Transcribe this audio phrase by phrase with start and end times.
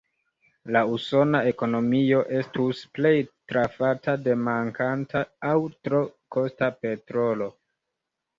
[0.75, 3.11] La usona ekonomio estus plej
[3.53, 5.53] trafata de mankanta aŭ
[5.89, 6.01] tro
[6.37, 7.51] kosta petrolo.